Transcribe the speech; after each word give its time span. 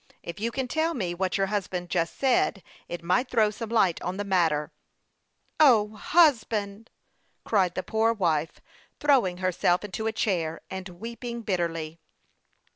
"If 0.23 0.39
you 0.39 0.49
can 0.49 0.67
tell 0.67 0.95
me 0.95 1.13
what 1.13 1.37
your 1.37 1.45
husband 1.45 1.91
just 1.91 2.17
said, 2.17 2.63
it 2.89 3.03
might 3.03 3.29
throw 3.29 3.51
some 3.51 3.69
light 3.69 4.01
on 4.01 4.17
the 4.17 4.23
matter."" 4.23 4.71
O, 5.69 5.89
husband!" 5.89 6.89
cried 7.45 7.75
the 7.75 7.83
poor 7.83 8.11
wife, 8.11 8.59
throwing 8.99 9.37
her 9.37 9.51
self 9.51 9.83
into 9.83 10.07
a 10.07 10.11
chair 10.11 10.61
and 10.71 10.89
weeping 10.89 11.43
bitterly. 11.43 11.99